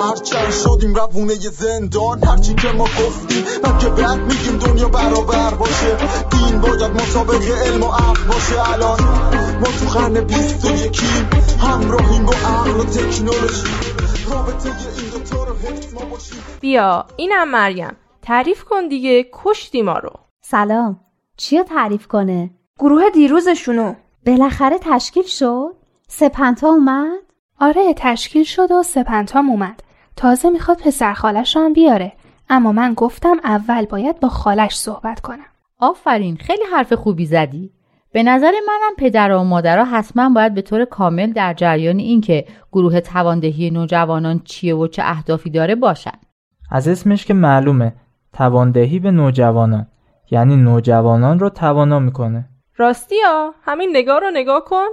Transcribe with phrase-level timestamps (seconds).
[0.00, 2.24] هرچند شدیم روونه زندان.
[2.24, 5.96] هرچی که ما گفتیم من که بعد میگیم دنیا برابر باشه.
[6.30, 8.72] دین باید مطابق علم و عقل باشه.
[8.72, 9.00] الان
[9.60, 11.30] ما تو قرن بیست و یکیم.
[11.60, 13.66] همراهیم با عقل و تکنولوژی.
[14.30, 16.38] رابطه این دوتا رو حفظ ما باشیم.
[16.60, 17.96] بیا اینم مریم.
[18.22, 20.10] تعریف کن دیگه کشتی ما رو.
[20.40, 21.00] سلام.
[21.36, 23.94] چیا تعریف کنه؟ گروه دیروزشونو.
[24.26, 25.76] بالاخره تشکیل شد؟
[26.08, 27.18] سپنتا اومد؟
[27.60, 29.82] آره تشکیل شد و سپنتام اومد.
[30.16, 32.12] تازه می‌خواد پسر خالش هم بیاره.
[32.48, 35.46] اما من گفتم اول باید با خالش صحبت کنم.
[35.78, 37.72] آفرین خیلی حرف خوبی زدی.
[38.12, 43.00] به نظر منم پدر و مادرها حتما باید به طور کامل در جریان اینکه گروه
[43.00, 46.18] تواندهی نوجوانان چیه و چه اهدافی داره باشن.
[46.70, 47.92] از اسمش که معلومه
[48.32, 49.86] تواندهی به نوجوانان.
[50.30, 52.48] یعنی نوجوانان رو توانا می‌کنه.
[52.76, 54.86] راستی ها همین نگاه رو نگاه کن.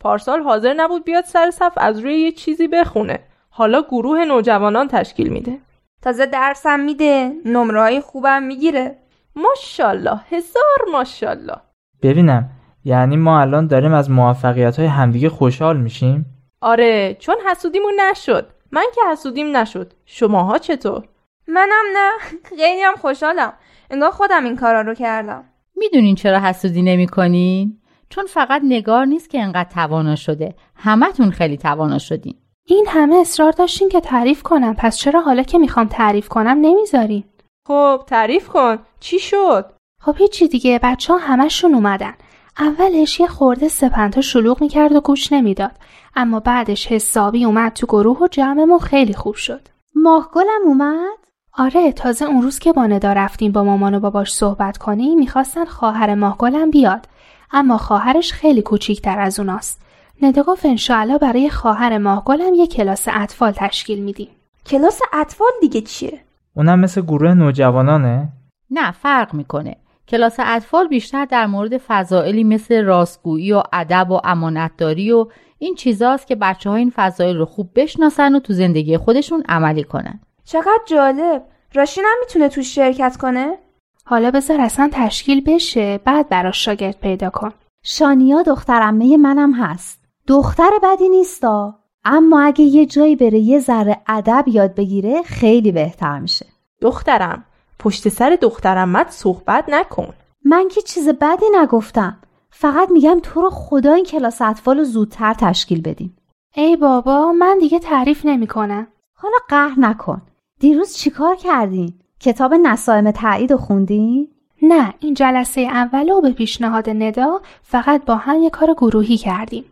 [0.00, 3.18] پارسال حاضر نبود بیاد سر صف از روی یه چیزی بخونه.
[3.56, 5.58] حالا گروه نوجوانان تشکیل میده.
[6.02, 8.96] تازه درسم میده نمره خوبم می‌گیره.
[9.36, 11.56] ماشاءالله هزار ماشاءالله.
[12.02, 12.50] ببینم
[12.84, 16.26] یعنی ما الان داریم از موفقیت های همدیگه خوشحال میشیم؟
[16.60, 18.48] آره چون حسودیمون نشد.
[18.72, 19.92] من که حسودیم نشد.
[20.04, 21.04] شماها چطور؟
[21.48, 22.10] منم نه
[22.44, 23.52] خیلی هم خوشحالم.
[23.90, 25.44] انگار خودم این کارا رو کردم.
[25.76, 30.54] می‌دونین چرا حسودی نمی‌کنین؟ چون فقط نگار نیست که انقدر توانا شده.
[30.74, 32.34] همتون خیلی توانا شدین.
[32.68, 34.74] این همه اصرار داشتین که تعریف کنم.
[34.74, 37.24] پس چرا حالا که می‌خوام تعریف کنم نمی‌ذارین؟
[37.68, 38.78] خب تعریف کن.
[39.00, 39.72] چی شد؟
[40.02, 40.80] خب هیچی دیگه.
[40.82, 42.14] بچه ها همشون اومدن.
[42.58, 45.72] اولش یه خورده سپنتا شلوغ می‌کرد و گوش نمی‌داد.
[46.16, 49.68] اما بعدش حسابی اومد تو گروه و جمعمون خیلی خوب شد.
[49.94, 51.18] ماهگلم اومد؟
[51.52, 55.64] آره تازه اون روز که با ندا رفتیم با مامان و باباش صحبت کنیم می‌خواستن
[55.64, 57.08] خواهر ماهگلم بیاد.
[57.52, 59.85] اما خواهرش خیلی کوچیکتر از اوناست.
[60.22, 64.28] ندا گفت انشاالله برای خواهر ماهگلم یه کلاس اطفال تشکیل میدیم.
[64.66, 66.20] کلاس اطفال دیگه چیه؟
[66.56, 68.28] اونم مثل گروه نوجوانانه؟
[68.70, 69.76] نه فرق می‌کنه.
[70.08, 75.26] کلاس اطفال بیشتر در مورد فضائلی مثل راستگویی و ادب و امانتداری و
[75.58, 79.84] این چیزاست که بچه ها این فضایل رو خوب بشناسن و تو زندگی خودشون عملی
[79.84, 80.20] کنن.
[80.44, 81.42] چقدر جالب.
[81.74, 83.58] راشین هم می‌تونه توش شرکت کنه؟
[84.04, 87.52] حالا بذار اصلا تشکیل بشه بعد براش شاگرد پیدا کن.
[87.82, 90.05] شانیا دخترمه منم هست.
[90.26, 91.74] دختر بدی نیستا.
[92.04, 96.46] اما اگه یه جایی بره یه ذره ادب یاد بگیره خیلی بهتر میشه.
[96.80, 97.44] دخترم
[97.78, 100.14] پشت سر دخترمت صحبت نکن.
[100.44, 102.18] من که چیز بدی نگفتم.
[102.50, 106.16] فقط میگم تو رو خدا این کلاس اطفال رو زودتر تشکیل بدیم.
[106.54, 108.86] ای بابا من دیگه تعریف نمی‌کنم.
[109.14, 110.22] حالا قهر نکن.
[110.60, 114.28] دیروز چیکار کردین؟ کتاب نسائم تایید رو خوندین؟
[114.62, 119.64] نه این جلسه اول رو به پیشنهاد ندا فقط با هم یه کار گروهی کردیم.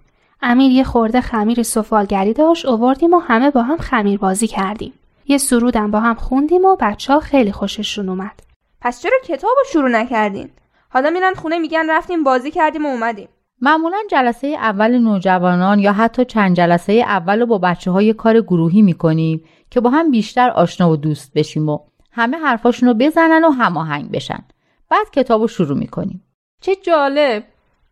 [0.43, 4.93] امیر یه خورده خمیر سفالگری داشت اووردیم و همه با هم خمیر بازی کردیم.
[5.27, 8.41] یه سرودم با هم خوندیم و بچه ها خیلی خوششون اومد.
[8.81, 10.50] پس چرا کتاب رو شروع نکردین؟
[10.89, 13.28] حالا میرن خونه میگن رفتیم بازی کردیم و اومدیم.
[13.61, 18.83] معمولا جلسه اول نوجوانان یا حتی چند جلسه اول رو با بچه های کار گروهی
[18.83, 21.78] می‌کنیم که با هم بیشتر آشنا و دوست بشیم و
[22.12, 24.45] همه حرفاشون رو بزنن و هماهنگ بشن.
[24.91, 26.25] بعد کتاب رو شروع می‌کنیم.
[26.61, 27.45] چه جالب.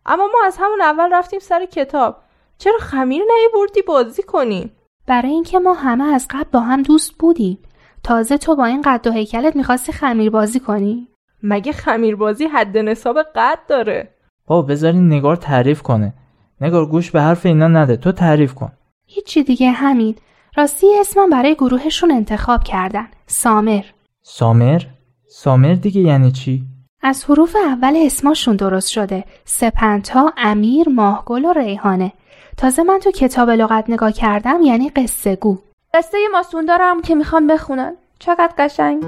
[0.05, 2.22] اما ما از همون اول رفتیم سر کتاب.
[2.63, 4.71] چرا خمیر بردی بازی کنیم
[5.07, 7.57] برای اینکه ما همه از قبل با هم دوست بودیم.
[8.03, 11.07] تازه تو با این قد و هیکلت می‌خواستی خمیر بازی کنی.
[11.43, 14.09] مگه خمیر بازی حد نصاب قد داره؟
[14.47, 16.13] بابا بذارین نگار تعریف کنه.
[16.61, 17.97] نگار گوش به حرف اینا نده.
[17.97, 18.71] تو تعریف کن.
[19.05, 20.15] هیچی دیگه همین
[20.55, 23.07] راستی اسمم برای گروهشون انتخاب کردن.
[23.27, 23.83] سامر.
[24.21, 24.81] سامر؟
[25.29, 26.63] سامر دیگه یعنی چی؟
[27.01, 29.23] از حروف اول اسماشون درست شده.
[29.45, 32.11] سپنتا امیر ماهگل و ریحانه.
[32.57, 35.57] تازه من تو کتاب لغت نگاه کردم یعنی قصه گو
[35.93, 37.95] قصه ماسون دارم که می‌خوام بخونن.
[38.19, 39.03] چقدر قشنگ.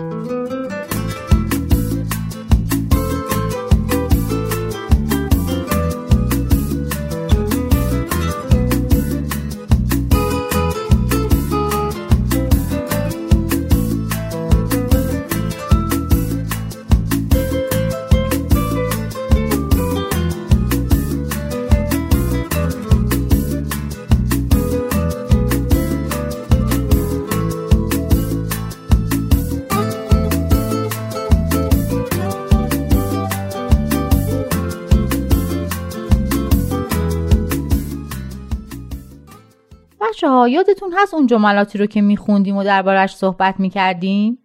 [40.45, 44.37] ها یادتون هست اون جملاتی رو که میخوندیم و دربارش صحبت می‌کردیم؟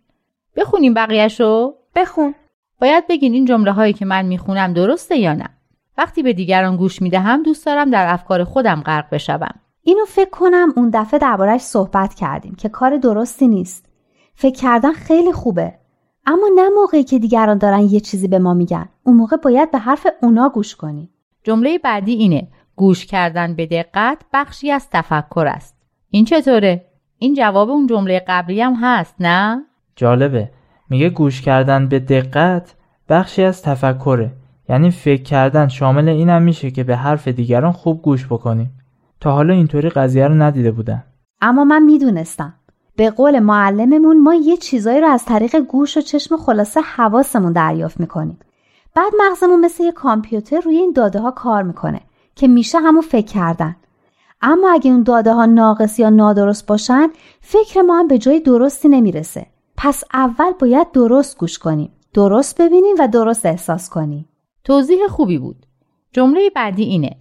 [0.57, 2.35] بخونیم بقیهشو؟ بخون.
[2.81, 5.49] باید بگین این جمله هایی که من می‌خونم درسته یا نه.
[5.99, 9.55] وقتی به دیگران گوش می‌دهم دوست دارم در افکار خودم غرق بشوم.
[9.83, 13.87] اینو فکر کنم اون دفعه دربارش صحبت کردیم که کار درستی نیست.
[14.35, 15.75] فکر کردن خیلی خوبه.
[16.27, 18.89] اما نه موقعی که دیگران دارن یه چیزی به ما میگن.
[19.03, 21.11] اون موقع باید به حرف اونا گوش کنیم
[21.45, 22.49] جمله بعدی اینه.
[22.77, 25.80] گوش کردن به دقت بخشی از تفکر است.
[26.11, 26.85] این چطوره؟
[27.19, 29.65] این جواب اون جمله قبلی هم هست نه؟
[29.97, 30.51] جالبه.
[30.91, 32.75] میگه گوش کردن به دقت
[33.09, 34.33] بخشی از تفکره.
[34.69, 38.71] یعنی فکر کردن شامل اینم میشه که به حرف دیگران خوب گوش بکنیم.
[39.21, 41.05] تا حالا اینطوری قضیه رو ندیده بودم
[41.41, 42.55] اما من می‌دونستم.
[42.97, 48.01] به قول معلممون ما یه چیزایی رو از طریق گوش و چشم خلاصه حواسمون دریافت
[48.01, 48.39] می‌کنیم.
[48.95, 52.01] بعد مغزمون مثل یه کامپیوتر روی این داده ها کار می‌کنه
[52.35, 53.77] که میشه همون فکر کردن.
[54.43, 57.09] اما اگه اون داده ها ناقص یا نادرست باشن
[57.41, 59.47] فکر ما هم به جای درستی نمی‌رسه.
[59.77, 61.93] پس اول باید درست گوش کنیم.
[62.15, 64.29] درست ببینیم و درست احساس کنیم.
[64.65, 65.67] توضیح خوبی بود.
[66.13, 67.17] جمله بعدی اینه.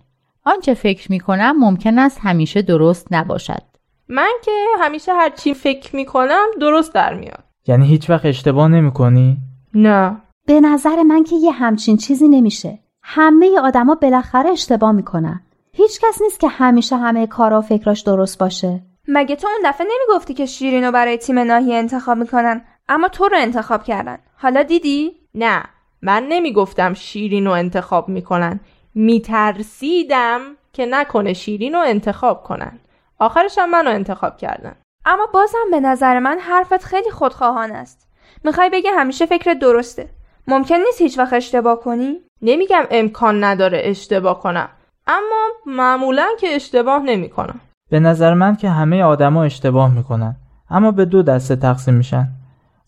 [0.45, 3.61] آنچه فکر می‌کنم ممکن است همیشه درست نباشد.
[4.07, 7.43] من که همیشه هر چی فکر می‌کنم درست در میاد.
[7.67, 9.37] یعنی هیچ وقت اشتباه نمی‌کنی؟
[9.73, 10.17] نه.
[10.45, 12.79] به نظر من که یه همچین چیزی نمیشه.
[13.03, 15.41] همه آدما بالاخره اشتباه می‌کنن.
[15.73, 18.81] هیچ کس نیست که همیشه همه کارا و فکراش درست باشه.
[19.07, 23.27] مگه تو اون دفعه نمی‌گفتی که شیرین رو برای تیم ناحیه انتخاب می‌کنن اما تو
[23.27, 24.17] رو انتخاب کردن.
[24.37, 25.63] حالا دیدی؟ نه
[26.01, 28.59] من نمی‌گفتم شیرین رو انتخاب می‌کنن.
[28.95, 30.41] میترسیدم
[30.73, 32.79] که نکنه شیرین رو انتخاب کنن.
[33.19, 34.75] آخرش هم منو انتخاب کردن.
[35.05, 38.07] اما بازم به نظر من حرفت خیلی خودخواهانه است.
[38.43, 40.09] می‌خوای بگی همیشه فکر درسته.
[40.47, 44.69] ممکن نیست هیچ وقت اشتباه کنی؟ نمیگم امکان نداره اشتباه کنم.
[45.09, 47.59] اما معمولا که اشتباه نمی‌کنم
[47.89, 50.35] به نظر من که همه آدما اشتباه می‌کنن
[50.69, 52.27] اما به دو دسته تقسیم میشن.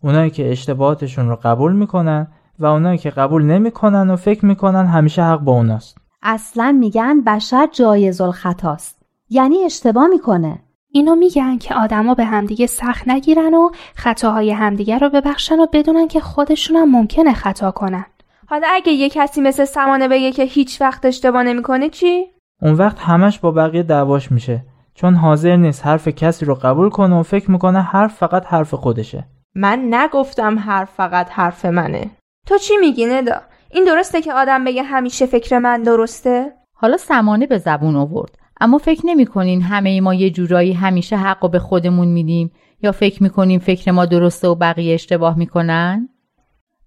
[0.04, 2.28] اونایی که اشتباهاتشون رو قبول می‌کنن
[2.60, 5.98] و اونایی که قبول نمی‌کنن و فکر می‌کنن همیشه حق با اوناست.
[6.24, 9.02] اصلا میگن بشر جایز الخطاست.
[9.30, 10.60] یعنی اشتباه می‌کنه.
[10.94, 16.08] اینو میگن که آدما به همدیگه سخت نگیرن و خطاهای همدیگه رو ببخشن و بدونن
[16.08, 18.06] که خودشون هم ممکنه خطا کنن.
[18.52, 22.26] حالا اگه یه کسی مثل سمانه بگه که هیچ وقت اشتباه نمی‌کنه چی؟
[22.62, 24.66] اون وقت همش با بقیه دعواش میشه.
[24.94, 29.28] چون حاضر نیست حرف کسی رو قبول کنه و فکر می‌کنه حرف فقط حرف خودشه.
[29.56, 32.12] من نگفتم حرف فقط حرف منه.
[32.48, 37.48] تو چی میگی ندا؟ این درسته که آدم بگه همیشه فکر من درسته؟ حالا سمانه
[37.48, 38.36] به زبون آورد.
[38.62, 42.52] اما فکر نمی‌کنین همه ما یه جورایی همیشه حق و به خودمون میدیم
[42.82, 46.10] یا فکر می‌کنیم فکر ما درسته و بقیه اشتباه می‌کنن؟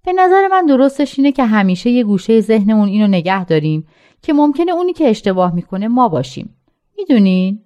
[0.04, 3.86] به نظر من درستش اینه که همیشه یه گوشه ذهنمون اینو نگه داریم
[4.22, 6.56] که ممکنه اونی که اشتباه می‌کنه ما باشیم.
[6.98, 7.60] می‌دونین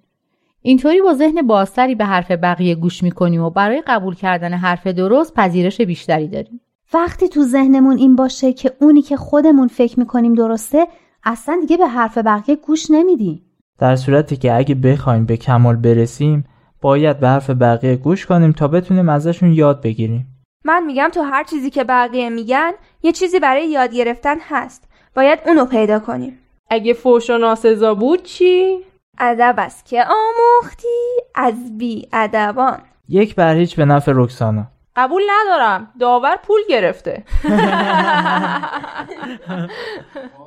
[0.61, 5.33] اینطوری با ذهن بازتری به حرف بقیه گوش می‌کنیم و برای قبول کردن حرف درست
[5.33, 6.61] پذیرش بیشتری داریم.
[6.93, 10.87] وقتی تو ذهنمون این باشه که اونی که خودمون فکر می‌کنیم درسته
[11.23, 13.41] اصلا دیگه به حرف بقیه گوش نمیدیم.
[13.79, 16.43] در صورتی که اگه بخوایم به کمال برسیم
[16.81, 20.38] باید به حرف بقیه گوش کنیم تا بتونیم ازشون یاد بگیریم.
[20.65, 22.71] من میگم تو هر چیزی که بقیه میگن
[23.03, 24.89] یه چیزی برای یاد گرفتن هست.
[25.15, 26.39] باید اونو پیدا کنیم.
[26.69, 28.79] اگه فوش و ناسزا بود چی؟
[29.17, 32.81] ادب است که آموختی از بی ادبان.
[33.09, 34.67] یک بر هیچ به نفع رکسانا.
[34.95, 35.93] قبول ندارم.
[35.99, 37.23] داور پول گرفته.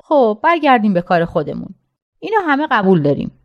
[0.09, 1.75] خب برگردیم به کار خودمون.
[2.19, 3.39] اینو همه قبول داریم.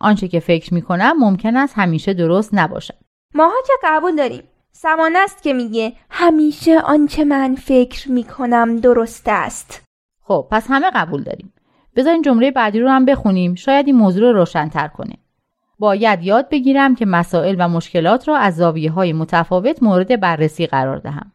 [0.00, 2.94] آنچه که فکر می‌کنم ممکن است همیشه درست نباشد.
[3.34, 4.42] ماها که قبول داریم.
[4.76, 9.82] سمانه است که میگه همیشه آنچه من فکر می‌کنم درست است.
[10.22, 11.52] خب پس همه قبول داریم.
[11.96, 13.54] بذارین جمله بعدی رو هم بخونیم.
[13.54, 15.14] شاید این موضوع رو روشنتر کنه.
[15.78, 20.98] باید یاد بگیرم که مسائل و مشکلات را از زاویه های متفاوت مورد بررسی قرار
[20.98, 21.32] دهم.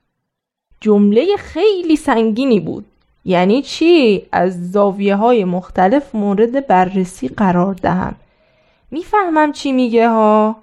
[0.82, 2.86] جمله خیلی سنگینی بود.
[3.26, 8.16] یعنی چی؟ از زاویه های مختلف مورد بررسی قرار دهم.
[8.92, 10.56] می‌فهمم چی میگه ها؟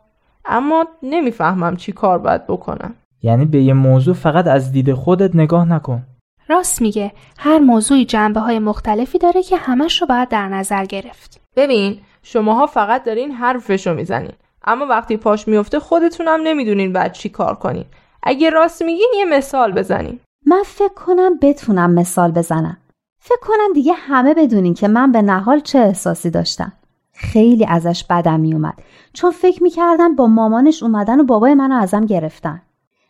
[0.49, 2.95] اما نمی‌فهمم چی کار باید بکنم.
[3.23, 6.03] یعنی به یه موضوع فقط از دید خودت نگاه نکن.
[6.49, 7.13] راست میگه.
[7.39, 11.41] هر موضوعی جنبه های مختلفی داره که همش رو باید در نظر گرفت.
[11.57, 14.33] ببین شماها فقط دارین حرفشو می‌زنین.
[14.65, 17.85] اما وقتی پاش میفته خودتونم نمی‌دونین بعد چی کار کنین.
[18.23, 20.21] اگه راست میگین یه مثال بزنین.
[20.47, 22.77] من فکر کنم بتونم مثال بزنم.
[23.21, 26.73] فکر کنم دیگه همه بدونین که من به نهال چه احساسی داشتم.
[27.17, 28.75] خیلی ازش بدم میومد.
[29.13, 32.63] چون فکر می‌کردم با مامانش اومدن و بابای منو ازم گرفتن.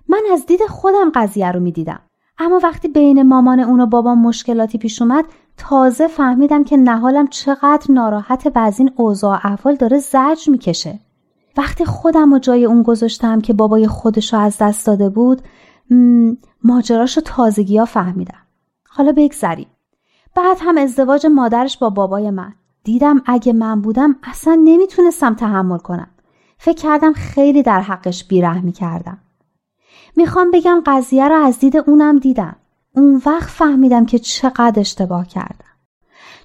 [0.09, 2.01] من از دید خودم قضیه رو می‌دیدم.
[2.39, 5.25] اما وقتی بین مامان اون و بابام مشکلاتی پیش اومد
[5.57, 11.01] تازه فهمیدم که نهالم چقدر ناراحت و از این اوضاع احوال داره زجر می‌کشه.
[11.57, 15.43] وقتی خودم و جای اون گذاشتم که بابای خودش رو از دست داده بود
[16.65, 18.47] ماجراش رو تازگی ها فهمیدم.
[18.89, 19.69] حالا بگذریم.
[20.35, 22.53] بعد هم ازدواج مادرش با بابای من.
[22.87, 26.11] دیدم اگه من بودم اصلا نمی‌تونستم تحمل کنم.
[26.59, 29.19] فکر کردم خیلی در حقش بیرحمی کردم
[30.17, 32.57] می‌خوام بگم قضیه رو از دید اونم دیدم.
[32.95, 35.77] اون وقت فهمیدم که چقدر اشتباه کردم.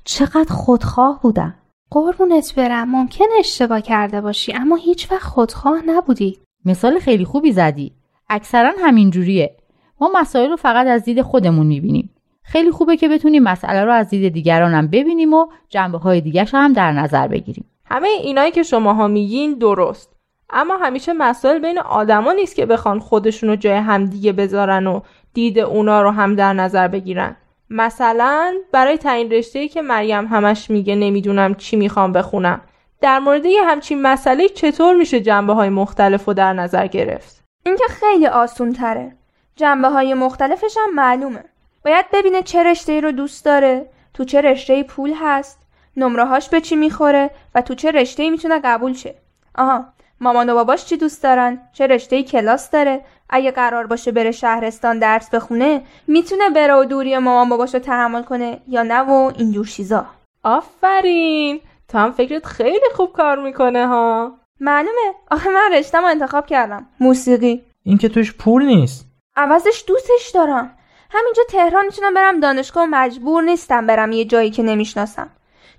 [0.04, 1.56] چقدر خودخواه بودم.
[1.92, 6.40] قربونت برم ممکن اشتباه کرده باشی اما هیچ وقت خودخواه نبودی.
[6.66, 7.96] مثال خیلی خوبی زدی.
[8.30, 9.58] اکثرا همینجوریه.
[10.02, 12.10] ما مسائل رو فقط از دید خودمون می‌بینیم.
[12.52, 16.74] خیلی خوبه که بتونیم مسئله رو از دید دیگرانم ببینیم و جنبه های دیگرش هم
[16.74, 17.66] در نظر بگیریم.
[17.86, 20.16] همه اینایی که شماها میگین درست.
[20.50, 25.02] اما همیشه مسائل بین آدما نیست که بخوان خودشون رو جای همدیگه بذارن و
[25.34, 27.36] دید اونا رو هم در نظر بگیرن.
[27.70, 32.62] مثلا برای تعیین رشته که مریم همش میگه نمی‌دونم چی می‌خوام بخونم.
[33.02, 37.76] در مورد یه همچین مسئله چطور میشه جنبه های مختلف رو در نظر گرفت؟ این
[37.76, 39.16] که خیلی آسون تره
[39.56, 41.44] جنبه های مختلفش هم معلومه.
[41.86, 45.60] باید ببینه چه رشته رو دوست داره تو چه رشته پول هست
[45.98, 49.16] نمرهاش به چی می‌خوره و تو چه رشته می‌تونه قبول شه.
[49.56, 49.86] آها
[50.20, 55.00] مامان و باباش چی دوست دارن؟ چه رشته کلاس داره؟ اگه قرار باشه بره شهرستان
[55.00, 60.06] درس بخونه می‌تونه بره و دوری مامان باباشو تحمل کنه یا نه و اینجور چیزا.
[60.44, 61.62] آفرین!
[61.88, 64.38] تو هم فکرت خیلی خوب کار می‌کنه ها.
[64.60, 65.14] معلومه.
[65.32, 66.88] آخه من رشتم انتخاب کردم.
[67.00, 67.64] موسیقی.
[67.84, 69.06] این که توش پول نیست.
[69.36, 70.78] عوضش دوستش دارم.
[71.14, 75.30] همینجا تهران می‌تونم برم دانشگاه و مجبور نیستم برم یه جایی که نمی‌شناسم.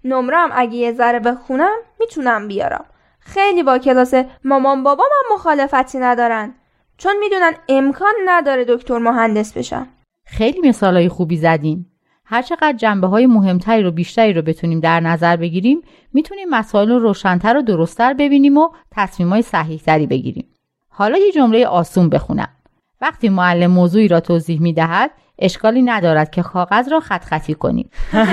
[0.05, 2.85] نمرم اگه یه ذره بخونم می‌تونم بیارم.
[3.21, 6.55] خیلی با کلاس مامان بابا من مخالفتی ندارن.
[6.97, 9.87] چون می‌دونن امکان نداره دکتر مهندس بشم.
[10.25, 11.87] خیلی مثالای خوبی زدین.
[12.25, 17.57] هرچقدر جنبه های مهمتری رو بیشتری رو بتونیم در نظر بگیریم می‌تونیم مسائل رو روشنتر
[17.57, 20.49] و درستتر ببینیم و تصمیم های صحیح تری بگیریم.
[20.89, 22.49] حالا یه جمله آسون بخونم.
[23.03, 27.91] وقتی معلم موضوعی را توضیح می‌دهد اشکالی ندارد که کاغذ را خط خطی کنیم.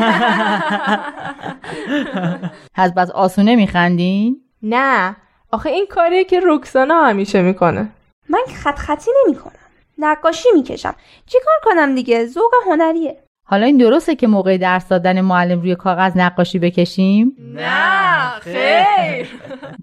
[2.76, 5.16] از بس آسونه میخندین؟ نه.
[5.52, 7.90] آخه این کاریه که رکسانا همیشه می‌کنه.
[8.30, 9.54] من خط خطی نمی‌کنم.
[9.98, 10.96] نقاشی می‌کشم.
[11.26, 13.18] چیکار کنم دیگه؟ ذوق هنریه.
[13.44, 19.28] حالا این درسته که موقع درس دادن معلم روی کاغذ نقاشی بکشیم؟ نه خیر.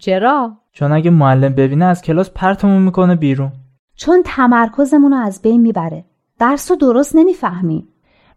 [0.00, 3.52] چرا؟ چون اگه معلم ببینه از کلاس پرتمون می‌کنه بیرون.
[3.96, 6.04] چون تمرکزمون رو از بین می‌بره.
[6.38, 7.88] درس رو درست نمی‌فهمیم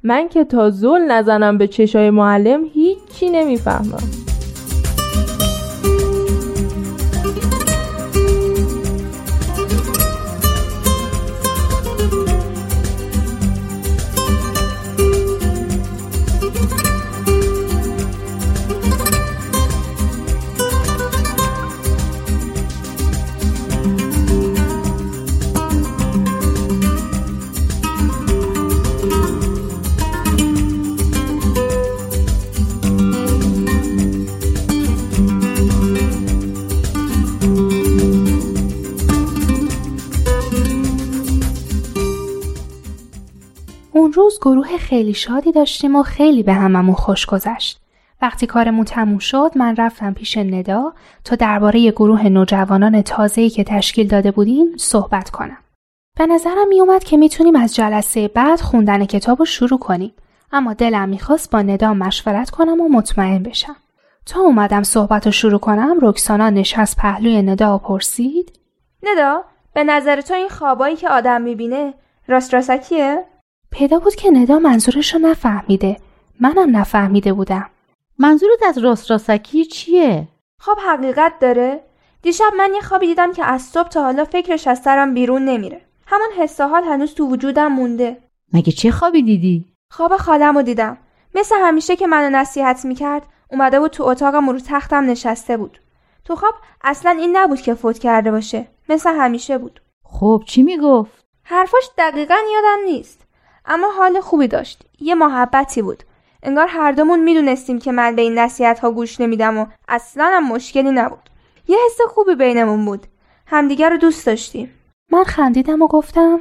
[0.04, 4.29] من که تا زل نزنم به چشای معلم هیچی نمی‌فهمم.
[44.90, 47.82] خیلی شادی داشتیم و خیلی به هممون خوش گذشت.
[48.22, 50.94] وقتی کارمون تموم شد من رفتم پیش ندا
[51.24, 55.58] تا درباره گروه نوجوانان تازه‌ای که تشکیل داده بودیم صحبت کنم.
[56.18, 60.14] به نظرم میومد که می‌تونیم از جلسه بعد خوندن کتاب رو شروع کنیم
[60.52, 63.76] اما دلم می‌خواست با ندا مشورت کنم و مطمئن بشم.
[64.26, 68.60] تا اومدم صحبت رو شروع کنم رکسانا نشست پهلوی ندا و پرسید
[69.04, 69.44] ندا
[69.74, 71.94] به نظر تو این خوابایی که آدم می‌بینه
[72.28, 73.26] راست راستکیه؟
[73.72, 75.98] پیدا بود که ندا منظورش رو نفهمیده.
[76.40, 77.70] منم نفهمیده بودم.
[78.18, 80.28] منظورت از راست راستکی چیه؟
[80.60, 81.84] خواب حقیقت داره؟
[82.22, 85.82] دیشب من یه خوابی دیدم که از صبح تا حالا فکرش از سرم بیرون نمیره.
[86.08, 88.18] همون حس حال هنوز تو وجودم مونده.
[88.54, 90.98] مگه چه خوابی دیدی؟ خواب خالم رو دیدم.
[91.36, 95.80] مثل همیشه که منو نصیحت می‌کرد اومده بود تو اتاقم رو تختم نشسته بود.
[96.26, 98.68] تو خواب اصلا این نبود که فوت کرده باشه.
[98.90, 99.82] مثل همیشه بود.
[100.04, 103.26] خب چی می‌گفت؟ حرفاش دقیقا یادم نیست.
[103.70, 104.84] اما حال خوبی داشت.
[105.00, 106.04] یه محبتی بود.
[106.44, 110.48] انگار هر دومون می‌دونستیم که من به این نصیحت ها گوش نمیدم و اصلا هم
[110.48, 111.30] مشکلی نبود.
[111.68, 113.08] یه حس خوبی بینمون بود.
[113.48, 114.74] همدیگر رو دوست داشتیم.
[115.12, 116.40] من خندیدم و گفتم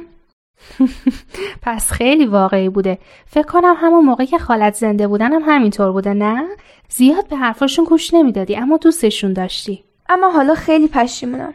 [1.63, 2.97] پس خیلی واقعی بوده.
[3.27, 6.47] فکر کنم همون موقع که خالت زنده بودن هم همینطور بوده نه؟
[6.89, 9.83] زیاد به حرفاشون گوش نمی‌دادی اما دوستشون داشتی.
[10.09, 11.53] اما حالا خیلی پشیمونم.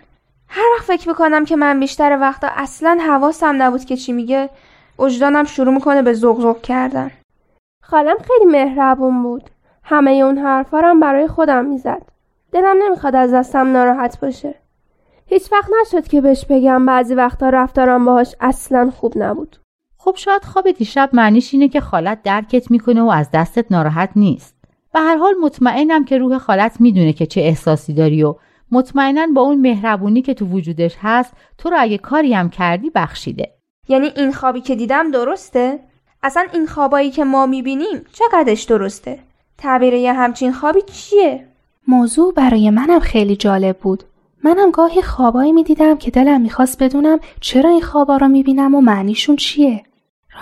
[0.48, 4.50] هر وقت فکر می‌کنم که من بیشتر وقتا اصلا حواسم نبود که چی میگه
[4.98, 7.10] وجدانم شروع می‌کنه به زغزغ کردن.
[7.82, 9.50] خالم خیلی مهربون بود.
[9.82, 12.02] همه اون حرفا هم برای خودم می‌زد.
[12.52, 14.54] دلم نمی‌خواد از دستم ناراحت باشه.
[15.26, 19.56] هیچ وقت نشد که بهش بگم بعضی وقتا رفتارم باهاش اصلا خوب نبود.
[19.98, 24.54] خب شاید خواب دیشب معنیش اینه که خالت درکت می‌کنه و از دستت ناراحت نیست.
[24.92, 28.34] به هر حال مطمئنم که روح خالت می‌دونه که چه احساسی داری و
[28.70, 33.54] مطمئنا با اون مهربونی که تو وجودش هست تو رو اگه کاری هم کردی بخشیده.
[33.88, 35.80] یعنی این خوابی که دیدم درسته؟
[36.22, 39.18] اصلا این خوابایی که ما می‌بینیم چقدرش درسته؟
[39.58, 41.48] تعبیر یه همچین خوابی چیه؟
[41.88, 44.04] موضوع برای منم خیلی جالب بود.
[44.44, 49.36] منم گاهی خوابایی می‌دیدم که دلم می‌خواست بدونم چرا این خوابا رو می‌بینم و معنیشون
[49.36, 49.82] چیه.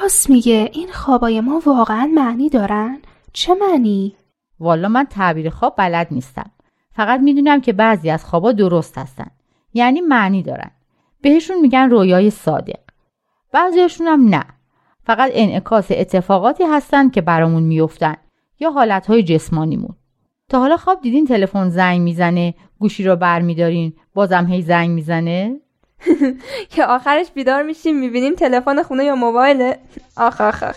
[0.00, 2.99] راست میگه این خوابای ما واقعا معنی دارن؟
[3.32, 4.16] چه معنی؟
[4.61, 6.50] والا من تعبیر خواب بلد نیستم.
[6.96, 9.30] فقط می‌دونم که بعضی از خوابا درست هستن.
[9.75, 10.70] یعنی معنی دارن.
[11.22, 12.80] بهشون میگن رویای صادق.
[13.52, 14.44] بعضیشون هم نه.
[15.04, 18.16] فقط انعکاس اتفاقاتی هستن که برامون میفتن
[18.61, 19.97] یا حالتهای جسمانیمون.
[20.49, 25.61] تا حالا خواب دیدین تلفن زنگ می‌زنه گوشی رو برمیدارین بازم هی زنگ می‌زنه؟
[26.71, 29.73] که آخرش بیدار میشیم می‌بینیم تلفن خونه یا موبایل
[30.16, 30.76] آخ آخ آخ.